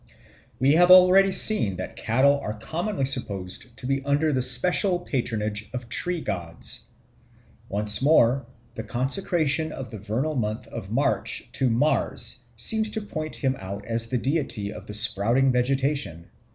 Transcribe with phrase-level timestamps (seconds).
[0.59, 5.69] We have already seen that cattle are commonly supposed to be under the special patronage
[5.73, 6.85] of tree gods.
[7.69, 13.35] Once more, the consecration of the vernal month of March to Mars seems to point
[13.35, 16.31] him out as the deity of the sprouting vegetation.